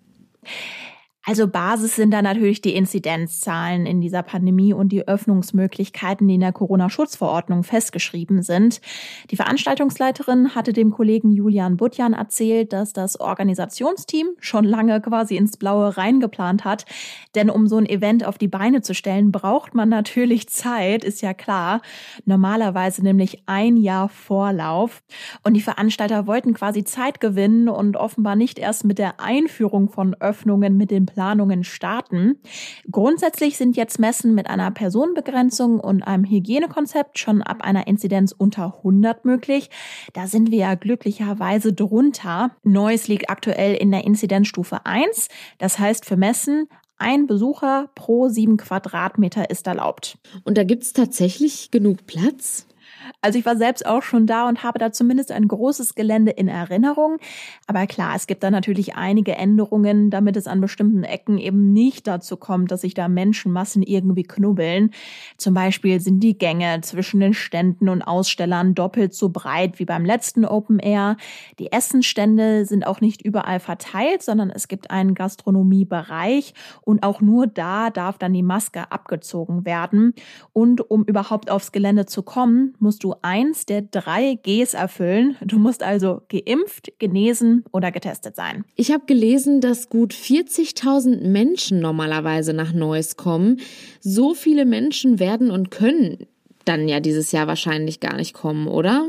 Also 1.29 1.47
Basis 1.47 1.95
sind 1.95 2.11
da 2.13 2.23
natürlich 2.23 2.63
die 2.63 2.75
Inzidenzzahlen 2.75 3.85
in 3.85 4.01
dieser 4.01 4.23
Pandemie 4.23 4.73
und 4.73 4.89
die 4.89 5.07
Öffnungsmöglichkeiten, 5.07 6.27
die 6.27 6.37
in 6.37 6.41
der 6.41 6.55
Corona-Schutzverordnung 6.55 7.65
festgeschrieben 7.65 8.41
sind. 8.41 8.81
Die 9.31 9.37
Veranstaltungsleiterin 9.37 10.55
hatte 10.55 10.73
dem 10.73 10.91
Kollegen 10.91 11.31
Julian 11.31 11.77
Butjan 11.77 12.15
erzählt, 12.15 12.73
dass 12.73 12.95
das 12.95 13.21
Organisationsteam 13.21 14.29
schon 14.41 14.65
lange 14.65 15.03
quasi 15.03 15.37
ins 15.37 15.59
Blaue 15.59 15.99
reingeplant 15.99 16.65
hat. 16.65 16.87
Denn 17.35 17.51
um 17.51 17.67
so 17.67 17.77
ein 17.77 17.85
Event 17.85 18.25
auf 18.25 18.39
die 18.39 18.49
Beine 18.49 18.81
zu 18.81 18.95
stellen, 18.95 19.31
braucht 19.31 19.75
man 19.75 19.91
natürlich 19.91 20.49
Zeit, 20.49 21.05
ist 21.05 21.21
ja 21.21 21.35
klar. 21.35 21.83
Normalerweise 22.25 23.03
nämlich 23.03 23.43
ein 23.45 23.77
Jahr 23.77 24.09
Vorlauf. 24.09 25.03
Und 25.43 25.53
die 25.53 25.61
Veranstalter 25.61 26.27
wollten 26.27 26.55
quasi 26.55 26.85
Zeit 26.85 27.21
gewinnen 27.21 27.69
und 27.69 27.99
offenbar 27.99 28.35
nicht 28.35 28.59
erst 28.59 28.87
mit 28.87 28.97
der 28.97 29.21
Einführung 29.21 29.91
von 29.91 30.15
Öffnungen 30.15 30.79
mit 30.79 30.91
den 30.91 31.05
Planungen 31.19 31.65
starten. 31.65 32.39
Grundsätzlich 32.93 33.57
sind 33.57 33.77
jetzt 33.77 33.99
Messen 33.99 34.37
mit 34.37 34.49
einer 34.49 34.71
Personenbegrenzung 34.71 35.81
und 35.81 36.05
einem 36.05 36.23
Hygienekonzept 36.23 37.19
schon 37.19 37.43
ab 37.43 37.63
einer 37.63 37.89
Inzidenz 37.89 38.31
unter 38.31 38.77
100 38.77 39.25
möglich. 39.25 39.69
Da 40.13 40.29
sind 40.29 40.53
wir 40.53 40.59
ja 40.59 40.75
glücklicherweise 40.77 41.73
drunter. 41.73 42.53
Neues 42.63 43.09
liegt 43.09 43.31
aktuell 43.31 43.75
in 43.75 43.91
der 43.91 44.05
Inzidenzstufe 44.05 44.87
1. 44.87 45.27
Das 45.59 45.81
heißt 45.81 46.05
für 46.05 46.17
Messen 46.17 46.69
ein 46.99 47.27
Besucher 47.27 47.91
pro 47.97 48.29
sieben 48.29 48.57
Quadratmeter 48.57 49.51
ist 49.51 49.67
erlaubt. 49.67 50.19
Und 50.45 50.57
da 50.57 50.63
gibt 50.63 50.85
es 50.85 50.93
tatsächlich 50.93 51.73
genug 51.73 52.07
Platz? 52.07 52.68
Also 53.21 53.39
ich 53.39 53.47
war 53.47 53.57
selbst 53.57 53.87
auch 53.87 54.03
schon 54.03 54.27
da 54.27 54.49
und 54.49 54.63
habe 54.63 54.79
da 54.79 54.93
zumindest 54.93 55.33
ein 55.33 55.49
großes 55.49 55.95
Gelände 55.95 56.31
in 56.33 56.49
Erinnerung. 56.49 57.19
Aber 57.67 57.87
klar, 57.87 58.15
es 58.15 58.27
gibt 58.27 58.43
da 58.43 58.51
natürlich 58.51 58.97
einige 58.97 59.35
Änderungen, 59.35 60.11
damit 60.11 60.37
es 60.37 60.47
an 60.47 60.61
bestimmten 60.61 61.05
Ecken 61.05 61.39
eben 61.39 61.73
nicht 61.73 62.07
dazu 62.07 62.37
kommt, 62.37 62.71
dass 62.71 62.83
sich 62.83 62.95
da 62.95 63.09
Menschenmassen 63.09 63.83
irgendwie 63.83 64.23
knubbeln. 64.23 64.91
Zum 65.37 65.55
Beispiel 65.55 66.01
sind 66.01 66.21
die 66.21 66.39
Gänge 66.39 66.81
zwischen 66.83 67.21
den 67.21 67.35
Ständen 67.35 67.89
und 67.89 68.03
Ausstellern 68.03 68.75
doppelt 68.75 69.15
so 69.15 69.29
breit 69.29 69.79
wie 69.79 69.85
beim 69.85 70.05
letzten 70.05 70.45
Open 70.45 70.79
Air. 70.79 71.17
Die 71.59 71.73
Essenstände 71.73 72.65
sind 72.65 72.87
auch 72.87 73.01
nicht 73.01 73.23
überall 73.23 73.61
verteilt, 73.61 74.23
sondern 74.23 74.51
es 74.51 74.69
gibt 74.69 74.91
einen 74.91 75.15
Gastronomiebereich 75.15 76.55
und 76.83 77.03
auch 77.03 77.21
nur 77.21 77.47
da 77.47 77.91
darf 77.91 78.19
dann 78.19 78.33
die 78.33 78.43
Maske 78.43 78.91
abgezogen 78.91 79.65
werden. 79.65 80.15
Und 80.53 80.91
um 80.91 81.05
überhaupt 81.05 81.51
aufs 81.51 81.73
Gelände 81.73 82.07
zu 82.07 82.23
kommen, 82.23 82.75
musst 82.89 83.05
du 83.05 83.15
eins 83.21 83.67
der 83.67 83.83
drei 83.83 84.39
Gs 84.43 84.73
erfüllen. 84.73 85.37
Du 85.43 85.59
musst 85.59 85.83
also 85.83 86.23
geimpft, 86.31 86.91
genesen 86.99 87.67
oder 87.71 87.93
getestet 87.93 88.35
sein. 88.35 88.65
Ich 88.77 88.93
habe 88.93 89.05
gelesen, 89.05 89.61
dass 89.61 89.91
gut 89.91 90.15
40.000 90.15 91.29
Menschen 91.29 91.81
normalerweise 91.81 92.55
nach 92.55 92.73
Neuss 92.73 93.19
kommen. 93.19 93.61
So 94.01 94.33
viele 94.33 94.65
Menschen 94.65 95.19
werden 95.19 95.51
und 95.51 95.71
können 95.71 96.27
dann 96.65 96.89
ja 96.89 97.01
dieses 97.01 97.31
Jahr 97.31 97.47
wahrscheinlich 97.47 98.01
gar 98.01 98.17
nicht 98.17 98.33
kommen, 98.33 98.69
oder? 98.69 99.07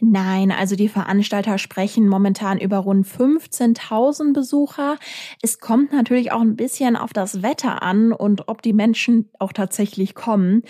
Nein, 0.00 0.52
also 0.52 0.76
die 0.76 0.88
Veranstalter 0.88 1.58
sprechen 1.58 2.08
momentan 2.08 2.58
über 2.58 2.78
rund 2.78 3.06
15.000 3.06 4.32
Besucher. 4.32 4.96
Es 5.42 5.60
kommt 5.60 5.92
natürlich 5.92 6.32
auch 6.32 6.40
ein 6.40 6.56
bisschen 6.56 6.96
auf 6.96 7.12
das 7.12 7.42
Wetter 7.42 7.82
an 7.82 8.12
und 8.12 8.48
ob 8.48 8.62
die 8.62 8.72
Menschen 8.72 9.28
auch 9.38 9.52
tatsächlich 9.52 10.14
kommen. 10.14 10.62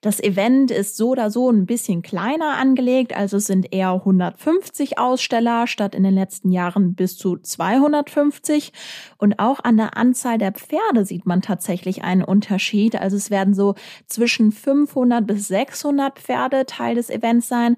Das 0.00 0.20
Event 0.20 0.70
ist 0.70 0.96
so 0.96 1.10
oder 1.10 1.30
so 1.30 1.50
ein 1.50 1.66
bisschen 1.66 2.02
kleiner 2.02 2.56
angelegt, 2.58 3.14
also 3.16 3.36
es 3.36 3.46
sind 3.46 3.72
eher 3.72 3.92
150 3.92 4.98
Aussteller 4.98 5.66
statt 5.66 5.94
in 5.94 6.02
den 6.02 6.14
letzten 6.14 6.50
Jahren 6.50 6.94
bis 6.94 7.16
zu 7.16 7.36
250. 7.36 8.72
Und 9.18 9.38
auch 9.38 9.60
an 9.62 9.76
der 9.76 9.96
Anzahl 9.96 10.38
der 10.38 10.52
Pferde 10.52 11.04
sieht 11.04 11.26
man 11.26 11.42
tatsächlich 11.42 12.02
einen 12.02 12.24
Unterschied. 12.24 12.96
Also 12.96 13.16
es 13.16 13.30
werden 13.30 13.54
so 13.54 13.74
zwischen 14.06 14.52
500 14.52 15.26
bis 15.26 15.48
600 15.48 16.18
Pferde 16.18 16.66
Teil 16.66 16.94
des 16.94 17.10
Events 17.10 17.48
sein. 17.48 17.76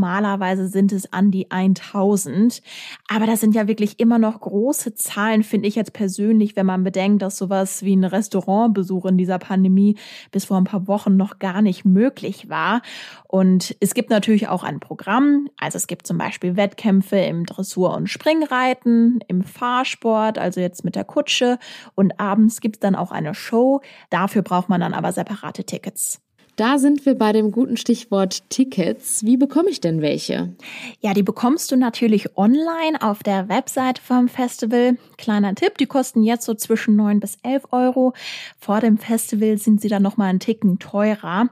Normalerweise 0.00 0.68
sind 0.68 0.92
es 0.92 1.12
an 1.12 1.30
die 1.30 1.50
1000. 1.50 2.62
Aber 3.06 3.26
das 3.26 3.40
sind 3.40 3.54
ja 3.54 3.68
wirklich 3.68 4.00
immer 4.00 4.18
noch 4.18 4.40
große 4.40 4.94
Zahlen, 4.94 5.42
finde 5.42 5.68
ich 5.68 5.74
jetzt 5.74 5.92
persönlich, 5.92 6.56
wenn 6.56 6.64
man 6.64 6.84
bedenkt, 6.84 7.20
dass 7.20 7.36
sowas 7.36 7.82
wie 7.82 7.94
ein 7.94 8.04
Restaurantbesuch 8.04 9.04
in 9.04 9.18
dieser 9.18 9.38
Pandemie 9.38 9.98
bis 10.30 10.46
vor 10.46 10.56
ein 10.56 10.64
paar 10.64 10.88
Wochen 10.88 11.18
noch 11.18 11.38
gar 11.38 11.60
nicht 11.60 11.84
möglich 11.84 12.48
war. 12.48 12.80
Und 13.28 13.76
es 13.80 13.92
gibt 13.92 14.08
natürlich 14.08 14.48
auch 14.48 14.64
ein 14.64 14.80
Programm. 14.80 15.50
Also 15.58 15.76
es 15.76 15.86
gibt 15.86 16.06
zum 16.06 16.16
Beispiel 16.16 16.56
Wettkämpfe 16.56 17.18
im 17.18 17.44
Dressur- 17.44 17.94
und 17.94 18.08
Springreiten, 18.08 19.20
im 19.28 19.42
Fahrsport, 19.42 20.38
also 20.38 20.60
jetzt 20.60 20.82
mit 20.82 20.96
der 20.96 21.04
Kutsche. 21.04 21.58
Und 21.94 22.18
abends 22.18 22.62
gibt 22.62 22.76
es 22.76 22.80
dann 22.80 22.94
auch 22.94 23.12
eine 23.12 23.34
Show. 23.34 23.82
Dafür 24.08 24.40
braucht 24.40 24.70
man 24.70 24.80
dann 24.80 24.94
aber 24.94 25.12
separate 25.12 25.64
Tickets. 25.64 26.22
Da 26.60 26.76
sind 26.76 27.06
wir 27.06 27.14
bei 27.14 27.32
dem 27.32 27.52
guten 27.52 27.78
Stichwort 27.78 28.50
Tickets. 28.50 29.24
Wie 29.24 29.38
bekomme 29.38 29.70
ich 29.70 29.80
denn 29.80 30.02
welche? 30.02 30.52
Ja, 31.00 31.14
die 31.14 31.22
bekommst 31.22 31.72
du 31.72 31.76
natürlich 31.76 32.36
online 32.36 33.00
auf 33.00 33.22
der 33.22 33.48
Website 33.48 33.98
vom 33.98 34.28
Festival. 34.28 34.98
Kleiner 35.16 35.54
Tipp, 35.54 35.78
die 35.78 35.86
kosten 35.86 36.22
jetzt 36.22 36.44
so 36.44 36.52
zwischen 36.52 36.96
9 36.96 37.18
bis 37.18 37.38
11 37.42 37.68
Euro. 37.70 38.12
Vor 38.58 38.80
dem 38.80 38.98
Festival 38.98 39.56
sind 39.56 39.80
sie 39.80 39.88
dann 39.88 40.02
nochmal 40.02 40.28
einen 40.28 40.38
Ticken 40.38 40.78
teurer. 40.78 41.48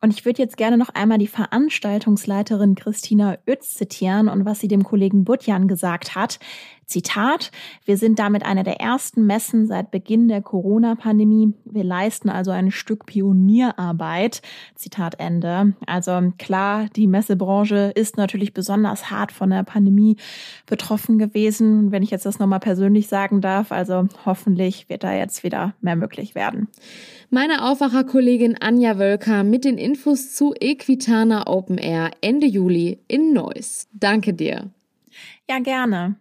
Und 0.00 0.14
ich 0.14 0.24
würde 0.24 0.40
jetzt 0.40 0.56
gerne 0.56 0.78
noch 0.78 0.88
einmal 0.88 1.18
die 1.18 1.26
Veranstaltungsleiterin 1.26 2.76
Christina 2.76 3.36
Oetz 3.46 3.74
zitieren 3.74 4.30
und 4.30 4.46
was 4.46 4.60
sie 4.60 4.68
dem 4.68 4.84
Kollegen 4.84 5.24
Butjan 5.24 5.68
gesagt 5.68 6.14
hat. 6.14 6.38
Zitat, 6.86 7.50
wir 7.84 7.96
sind 7.96 8.20
damit 8.20 8.46
eine 8.46 8.62
der 8.62 8.80
ersten 8.80 9.26
Messen 9.26 9.66
seit 9.66 9.90
Beginn 9.90 10.28
der 10.28 10.40
Corona-Pandemie. 10.40 11.52
Wir 11.64 11.82
leisten 11.82 12.30
also 12.30 12.52
ein 12.52 12.70
Stück 12.70 13.06
Pionierarbeit. 13.06 14.40
Zitat 14.76 15.18
Ende. 15.18 15.74
Also 15.86 16.32
klar, 16.38 16.86
die 16.94 17.08
Messebranche 17.08 17.92
ist 17.96 18.16
natürlich 18.16 18.54
besonders 18.54 19.10
hart 19.10 19.32
von 19.32 19.50
der 19.50 19.64
Pandemie 19.64 20.16
betroffen 20.66 21.18
gewesen. 21.18 21.90
Wenn 21.90 22.04
ich 22.04 22.10
jetzt 22.10 22.24
das 22.24 22.38
nochmal 22.38 22.60
persönlich 22.60 23.08
sagen 23.08 23.40
darf, 23.40 23.72
also 23.72 24.06
hoffentlich 24.24 24.88
wird 24.88 25.02
da 25.02 25.12
jetzt 25.12 25.42
wieder 25.42 25.74
mehr 25.80 25.96
möglich 25.96 26.36
werden. 26.36 26.68
Meine 27.30 27.64
Aufwacherkollegin 27.64 28.58
Anja 28.60 28.96
Wölker 28.98 29.42
mit 29.42 29.64
den 29.64 29.76
Infos 29.76 30.34
zu 30.34 30.54
Equitana 30.60 31.48
Open 31.48 31.78
Air 31.78 32.12
Ende 32.20 32.46
Juli 32.46 33.00
in 33.08 33.32
Neuss. 33.32 33.88
Danke 33.92 34.32
dir. 34.34 34.70
Ja, 35.48 35.58
gerne. 35.58 36.14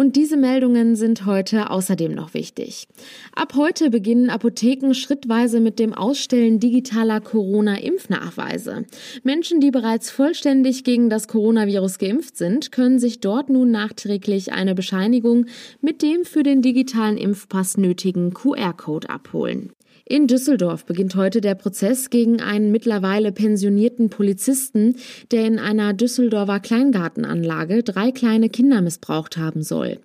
Und 0.00 0.16
diese 0.16 0.38
Meldungen 0.38 0.96
sind 0.96 1.26
heute 1.26 1.68
außerdem 1.68 2.14
noch 2.14 2.32
wichtig. 2.32 2.88
Ab 3.34 3.52
heute 3.54 3.90
beginnen 3.90 4.30
Apotheken 4.30 4.94
schrittweise 4.94 5.60
mit 5.60 5.78
dem 5.78 5.92
Ausstellen 5.92 6.58
digitaler 6.58 7.20
Corona-Impfnachweise. 7.20 8.86
Menschen, 9.24 9.60
die 9.60 9.70
bereits 9.70 10.10
vollständig 10.10 10.84
gegen 10.84 11.10
das 11.10 11.28
Coronavirus 11.28 11.98
geimpft 11.98 12.38
sind, 12.38 12.72
können 12.72 12.98
sich 12.98 13.20
dort 13.20 13.50
nun 13.50 13.72
nachträglich 13.72 14.54
eine 14.54 14.74
Bescheinigung 14.74 15.44
mit 15.82 16.00
dem 16.00 16.24
für 16.24 16.44
den 16.44 16.62
digitalen 16.62 17.18
Impfpass 17.18 17.76
nötigen 17.76 18.32
QR-Code 18.32 19.10
abholen. 19.10 19.74
In 20.10 20.26
Düsseldorf 20.26 20.86
beginnt 20.86 21.14
heute 21.14 21.40
der 21.40 21.54
Prozess 21.54 22.10
gegen 22.10 22.40
einen 22.40 22.72
mittlerweile 22.72 23.30
pensionierten 23.30 24.10
Polizisten, 24.10 24.96
der 25.30 25.46
in 25.46 25.60
einer 25.60 25.92
Düsseldorfer 25.92 26.58
Kleingartenanlage 26.58 27.84
drei 27.84 28.10
kleine 28.10 28.48
Kinder 28.48 28.80
missbraucht 28.80 29.36
haben 29.36 29.62
soll. 29.62 30.00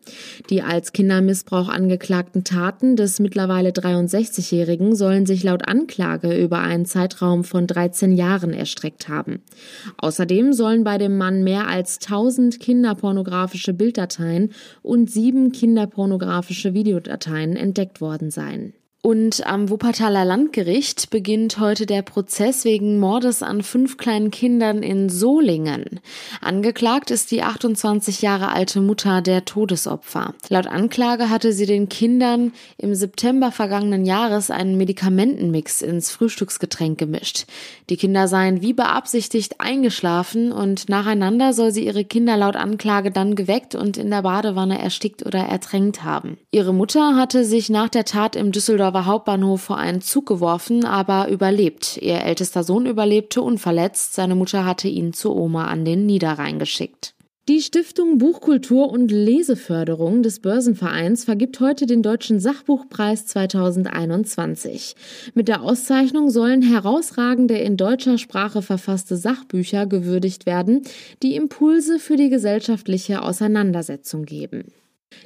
Die 0.51 0.61
als 0.61 0.93
Kindermissbrauch 0.93 1.69
angeklagten 1.69 2.43
Taten 2.43 2.95
des 2.95 3.19
mittlerweile 3.19 3.71
63-Jährigen 3.71 4.95
sollen 4.95 5.25
sich 5.25 5.41
laut 5.41 5.67
Anklage 5.67 6.39
über 6.39 6.59
einen 6.59 6.85
Zeitraum 6.85 7.43
von 7.43 7.65
13 7.65 8.11
Jahren 8.11 8.53
erstreckt 8.53 9.09
haben. 9.09 9.41
Außerdem 9.97 10.53
sollen 10.53 10.83
bei 10.83 10.99
dem 10.99 11.17
Mann 11.17 11.43
mehr 11.43 11.67
als 11.67 11.97
1000 12.01 12.59
kinderpornografische 12.59 13.73
Bilddateien 13.73 14.51
und 14.83 15.09
sieben 15.09 15.51
kinderpornografische 15.51 16.75
Videodateien 16.75 17.55
entdeckt 17.55 18.01
worden 18.01 18.29
sein. 18.29 18.73
Und 19.05 19.45
am 19.45 19.69
Wuppertaler 19.69 20.25
Landgericht 20.25 21.11
beginnt 21.11 21.59
heute 21.59 21.85
der 21.85 22.01
Prozess 22.01 22.65
wegen 22.65 22.97
Mordes 22.97 23.43
an 23.43 23.61
fünf 23.61 23.97
kleinen 23.97 24.31
Kindern 24.31 24.81
in 24.81 25.09
Solingen. 25.09 25.99
Angeklagt 26.41 27.11
ist 27.11 27.29
die 27.29 27.43
28 27.43 28.23
Jahre 28.23 28.51
alte 28.51 28.81
Mutter 28.81 29.21
der 29.21 29.45
Todesopfer. 29.45 30.33
Laut 30.49 30.65
Anklage 30.65 31.29
hatte 31.29 31.53
sie 31.53 31.67
den 31.67 31.87
Kindern 31.87 32.51
im 32.79 32.95
September 32.95 33.51
vergangenen 33.51 34.07
Jahres 34.07 34.49
einen 34.49 34.75
Medikamentenmix 34.75 35.83
ins 35.83 36.09
Frühstücksgetränk 36.09 36.97
gemischt. 36.97 37.45
Die 37.91 37.97
Kinder 37.97 38.27
seien 38.27 38.63
wie 38.63 38.73
beabsichtigt 38.73 39.61
eingeschlafen 39.61 40.51
und 40.51 40.89
nacheinander 40.89 41.53
soll 41.53 41.69
sie 41.69 41.85
ihre 41.85 42.05
Kinder 42.05 42.37
laut 42.37 42.55
Anklage 42.55 43.11
dann 43.11 43.35
geweckt 43.35 43.75
und 43.75 43.97
in 43.97 44.09
der 44.09 44.23
Badewanne 44.23 44.81
erstickt 44.81 45.23
oder 45.23 45.41
ertränkt 45.41 46.03
haben. 46.03 46.39
Ihre 46.49 46.73
Mutter 46.73 47.15
hatte 47.15 47.45
sich 47.45 47.69
nach 47.69 47.89
der 47.89 48.05
Tat 48.05 48.35
im 48.35 48.51
Düsseldorfer 48.51 48.94
Düsseldorfer 48.95 49.05
Hauptbahnhof 49.05 49.61
vor 49.61 49.77
einen 49.77 50.01
Zug 50.01 50.25
geworfen, 50.25 50.85
aber 50.85 51.27
überlebt. 51.29 51.97
Ihr 51.97 52.21
ältester 52.21 52.63
Sohn 52.63 52.85
überlebte 52.85 53.41
unverletzt. 53.41 54.13
Seine 54.13 54.35
Mutter 54.35 54.65
hatte 54.65 54.87
ihn 54.87 55.11
zur 55.11 55.35
Oma 55.35 55.65
an 55.65 55.83
den 55.83 56.05
Niederrhein 56.05 56.59
geschickt. 56.59 57.13
Die 57.47 57.61
Stiftung 57.61 58.17
Buchkultur 58.17 58.89
und 58.89 59.11
Leseförderung 59.11 60.23
des 60.23 60.39
Börsenvereins 60.39 61.25
vergibt 61.25 61.59
heute 61.59 61.85
den 61.85 62.01
Deutschen 62.01 62.39
Sachbuchpreis 62.39 63.27
2021. 63.27 64.95
Mit 65.35 65.47
der 65.47 65.61
Auszeichnung 65.61 66.31
sollen 66.31 66.63
herausragende 66.63 67.57
in 67.57 67.77
deutscher 67.77 68.17
Sprache 68.17 68.61
verfasste 68.63 69.15
Sachbücher 69.15 69.85
gewürdigt 69.85 70.47
werden, 70.47 70.83
die 71.21 71.35
Impulse 71.35 71.99
für 71.99 72.15
die 72.15 72.29
gesellschaftliche 72.29 73.21
Auseinandersetzung 73.21 74.23
geben. 74.23 74.71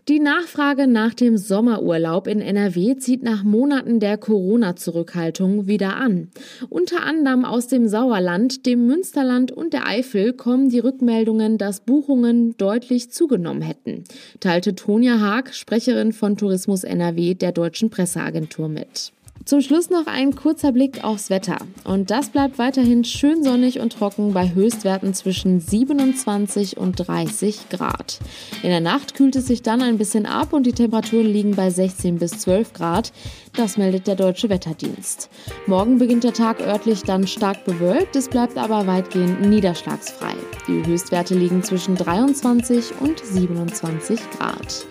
Die 0.08 0.20
Nachfrage 0.20 0.88
nach 0.88 1.14
dem 1.14 1.38
Sommerurlaub 1.38 2.28
in 2.28 2.42
NRW 2.42 2.98
zieht 2.98 3.22
nach 3.22 3.44
Monaten 3.44 4.00
der 4.00 4.18
Corona-Zurückhaltung 4.18 5.68
wieder 5.68 5.98
an. 5.98 6.30
Unter 6.70 7.04
anderem 7.04 7.46
aus 7.46 7.68
dem 7.68 7.88
Sauerland, 7.88 8.66
dem 8.66 8.88
Münsterland 8.88 9.52
und 9.52 9.74
der 9.74 9.88
Eifel 9.88 10.34
kommen 10.34 10.70
die 10.70 10.80
Rückmeldungen, 10.80 11.58
dass 11.58 11.82
Buchungen 11.82 12.58
deutlich 12.58 13.12
zugenommen 13.12 13.62
hätten, 13.62 14.04
teilte 14.40 14.76
Tonja 14.76 15.20
Haag, 15.20 15.54
Sprecherin 15.54 16.14
von 16.14 16.38
Tourismus 16.38 16.84
NRW 16.84 17.36
der 17.36 17.52
Deutschen 17.52 17.90
Presseagentur 17.90 18.68
mit. 18.68 19.12
Zum 19.46 19.62
Schluss 19.62 19.90
noch 19.90 20.06
ein 20.06 20.36
kurzer 20.36 20.72
Blick 20.72 21.04
aufs 21.04 21.30
Wetter. 21.30 21.58
Und 21.84 22.12
das 22.12 22.30
bleibt 22.30 22.60
weiterhin 22.60 23.04
schön 23.04 23.44
sonnig 23.44 23.80
und 23.80 23.94
trocken 23.94 24.34
bei 24.34 24.54
Höchstwerten 24.54 25.14
zwischen 25.14 25.60
27 25.60 26.78
und 26.78 27.08
30 27.08 27.70
Grad. 27.70 28.20
In 28.62 28.70
der 28.70 28.82
Nacht 28.82 29.16
kühlt 29.16 29.36
es 29.36 29.48
sich 29.48 29.62
dann 29.62 29.82
ein 29.82 29.98
bisschen 29.98 30.26
ab 30.26 30.54
und 30.54 30.66
die 30.66 30.74
Temperaturen 30.74 31.26
liegen 31.26 31.56
bei 31.56 31.70
16 31.70 32.20
bis 32.20 32.32
12 32.40 32.74
Grad. 32.74 33.12
Das 33.56 33.78
meldet 33.78 34.08
der 34.08 34.16
Deutsche 34.16 34.50
Wetterdienst. 34.50 35.30
Morgen 35.66 35.98
beginnt 35.98 36.24
der 36.24 36.34
Tag 36.34 36.60
örtlich 36.60 37.04
dann 37.04 37.26
stark 37.26 37.66
bewölkt, 37.66 38.16
es 38.16 38.30
bleibt 38.30 38.58
aber 38.58 38.86
weitgehend 38.86 39.42
niederschlagsfrei. 39.42 40.34
Die 40.68 40.86
Höchstwerte 40.86 41.34
liegen 41.34 41.64
zwischen 41.64 41.96
23 41.96 43.00
und 43.02 43.20
27 43.20 44.20
Grad. 44.38 44.86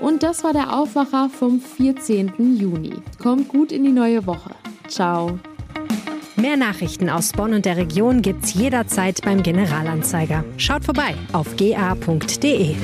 Und 0.00 0.22
das 0.22 0.44
war 0.44 0.52
der 0.52 0.76
Aufwacher 0.76 1.28
vom 1.30 1.60
14. 1.60 2.56
Juni. 2.58 2.94
Kommt 3.22 3.48
gut 3.48 3.72
in 3.72 3.84
die 3.84 3.92
neue 3.92 4.26
Woche. 4.26 4.50
Ciao. 4.88 5.38
Mehr 6.36 6.56
Nachrichten 6.56 7.08
aus 7.08 7.32
Bonn 7.32 7.54
und 7.54 7.64
der 7.64 7.76
Region 7.76 8.20
gibt's 8.20 8.54
jederzeit 8.54 9.22
beim 9.24 9.42
Generalanzeiger. 9.42 10.44
Schaut 10.56 10.84
vorbei 10.84 11.14
auf 11.32 11.56
ga.de. 11.56 12.74